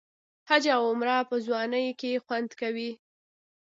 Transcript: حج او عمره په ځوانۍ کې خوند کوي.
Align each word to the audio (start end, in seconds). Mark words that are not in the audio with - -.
حج 0.49 0.63
او 0.75 0.81
عمره 0.91 1.17
په 1.29 1.35
ځوانۍ 1.45 1.87
کې 1.99 2.21
خوند 2.25 2.49
کوي. 2.61 2.91